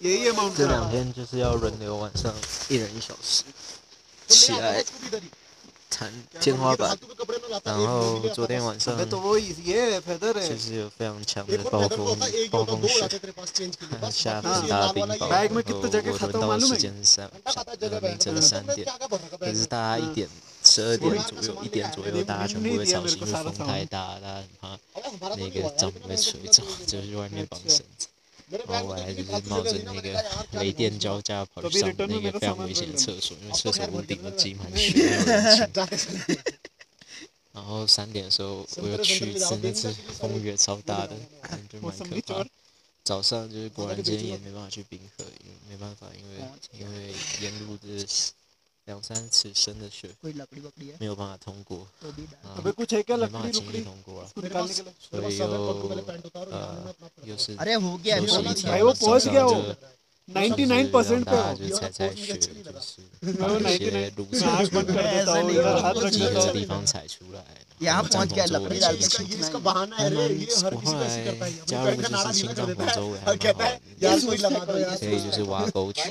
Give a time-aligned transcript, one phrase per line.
[0.00, 0.32] 爷爷？
[0.56, 2.34] 这两天就是要轮流晚上
[2.68, 3.44] 一人一小时，
[4.28, 4.84] 起来
[5.90, 6.96] 弹天花板，
[7.64, 12.18] 然后昨天晚上其实有非常强的暴风
[12.50, 13.08] 暴风雪，
[14.00, 15.54] 还下很大冰雹，然后
[16.12, 17.30] 我轮到的时间是三，
[17.80, 18.86] 呃凌晨三点，
[19.38, 20.28] 可是大家一点。
[20.64, 28.08] 十二点左右，一点左右，大家全部会小心，因为风太大，大家很怕那个帐篷被吹走，就是外面绑绳子。
[28.50, 36.38] 然后我还就是冒着那个雷电交加跑去上那个非常危险的厕所，因为厕所屋顶都积满雪，没有人清。
[37.52, 42.46] 然后三点的时候 我又去一次，那次风雨也超大的，感觉蛮可怕的。
[43.04, 46.44] 早上就是 果然今天也没办法去冰河，因为没办法，因为
[46.78, 48.06] 因为沿路的
[48.87, 53.51] 两三尺深的雪 कोई लकड़ी वकड़ी है 没有办法通过， तो भी डाल 啊 अबे कुछ है क्या 没办法 लकड़ी
[53.53, 55.47] 轻易 लुकड़ी 通过了， उसको निकालने के लिए 所以又
[56.51, 56.93] 呃
[57.25, 59.33] 又是 अरे हो गया 又 अभी 是 हो 一 गया 天 भाई वो 早 पहुंच 上
[59.33, 59.75] गया 就 वो
[60.33, 64.67] 99 परसेंट 大 पे 家 हो 就是踩踩雪，就是मैं 把 वो 一些 99 路 मैं 上 आँख
[64.73, 67.39] बंद कर देता हूँ इधर हाथ रख 集 देता 合的 हूँ 地方踩出来，
[67.82, 71.44] यहाँ पहुँच गया लकड़ी डाल इसका बहाना है रे ये हर किसी का ऐसे करता
[71.44, 71.96] है चार
[73.36, 75.98] कहता है यार कोई लगा दो यार ये जैसे वाह coach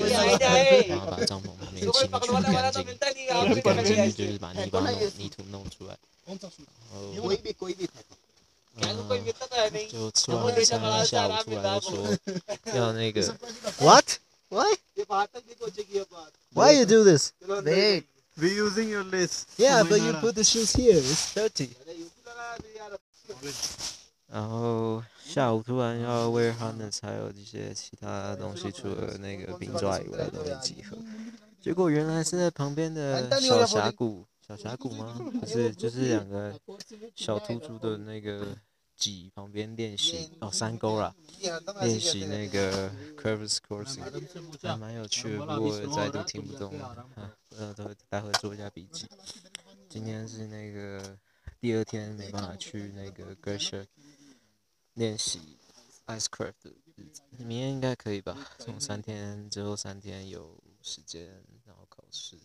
[13.80, 14.18] What?
[14.52, 14.74] Why?
[16.54, 17.32] Why you do this?
[17.64, 18.04] Wait.
[18.40, 21.70] We using your list Yeah but you put the shoes here it's dirty
[24.26, 30.98] 然后下午突然要 wear harness，还有一些其他东西，除了那个冰爪以外的东西集合。
[31.62, 35.18] 结果原来是在旁边的小峡谷，小峡谷吗？
[35.40, 36.54] 不是，就是两个
[37.16, 38.48] 小突出的那个
[38.96, 41.14] 脊旁边练习哦，山沟啦，
[41.80, 44.02] 练习那个 curves coursing，
[44.60, 45.46] 还蛮有趣的。
[45.46, 47.06] 不过再度听不懂，啊，
[47.58, 49.08] 呃，都待会做一下笔记。
[49.88, 51.18] 今天是那个
[51.60, 53.84] 第二天没办法去那个 Glacier
[54.94, 55.58] 练习
[56.06, 58.48] ice craft 的日子，明天应该可以吧？
[58.60, 62.38] 从三天之后三天有时间，然后考试，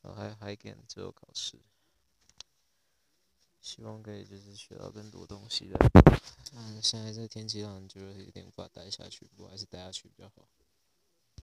[0.00, 1.58] 然后还有 hiking 之后考试，
[3.60, 5.90] 希望可以就是学到更多东西的。
[6.52, 10.46] 嗯，现在这天气让人觉得有点无法待下去，不过还是待下去比较好。